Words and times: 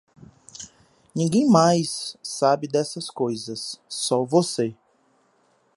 Ninguém 1.15 1.47
mais 1.47 2.17
sabe 2.23 2.67
dessas 2.67 3.07
coisas, 3.11 3.79
só 3.87 4.25
você. 4.25 4.75